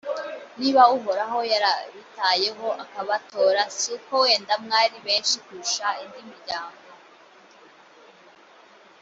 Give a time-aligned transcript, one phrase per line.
[0.59, 6.81] niba uhoraho yarabitayeho akabatora, si uko wenda mwari benshi kurusha indi miryango,